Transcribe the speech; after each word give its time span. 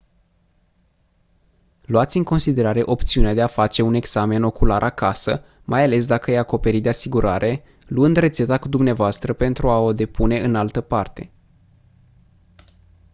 luați 1.85 2.17
în 2.17 2.23
considerare 2.23 2.81
opțiunea 2.85 3.33
de 3.33 3.41
a 3.41 3.47
face 3.47 3.81
un 3.81 3.93
examen 3.93 4.43
ocular 4.43 4.83
acasă 4.83 5.43
mai 5.63 5.83
ales 5.83 6.05
dacă 6.05 6.31
e 6.31 6.37
acoperit 6.37 6.83
de 6.83 6.89
asigurare 6.89 7.63
luând 7.87 8.15
rețeta 8.17 8.57
cu 8.57 8.67
dvs 8.67 9.19
pentru 9.37 9.69
a 9.69 9.77
o 9.79 9.93
depune 9.93 10.39
în 10.39 10.55
altă 10.55 10.81
parte 10.81 11.31